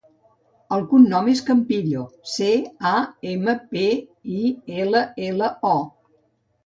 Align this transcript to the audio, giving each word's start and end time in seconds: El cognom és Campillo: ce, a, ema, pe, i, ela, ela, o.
El 0.75 0.85
cognom 0.93 1.27
és 1.33 1.41
Campillo: 1.49 2.07
ce, 2.35 2.49
a, 2.93 2.95
ema, 3.35 3.57
pe, 3.75 3.85
i, 4.41 4.51
ela, 4.85 5.05
ela, 5.29 5.51
o. 5.77 5.77